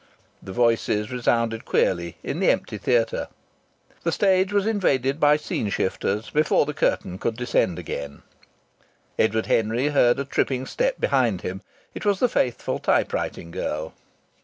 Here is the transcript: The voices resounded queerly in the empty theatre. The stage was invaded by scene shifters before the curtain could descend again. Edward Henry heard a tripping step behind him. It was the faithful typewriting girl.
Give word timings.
The 0.41 0.51
voices 0.51 1.11
resounded 1.11 1.63
queerly 1.63 2.17
in 2.23 2.39
the 2.39 2.49
empty 2.49 2.79
theatre. 2.79 3.27
The 4.01 4.11
stage 4.11 4.51
was 4.51 4.65
invaded 4.65 5.19
by 5.19 5.37
scene 5.37 5.69
shifters 5.69 6.31
before 6.31 6.65
the 6.65 6.73
curtain 6.73 7.19
could 7.19 7.37
descend 7.37 7.77
again. 7.77 8.23
Edward 9.19 9.45
Henry 9.45 9.89
heard 9.89 10.17
a 10.17 10.25
tripping 10.25 10.65
step 10.65 10.99
behind 10.99 11.41
him. 11.41 11.61
It 11.93 12.03
was 12.03 12.19
the 12.19 12.27
faithful 12.27 12.79
typewriting 12.79 13.51
girl. 13.51 13.93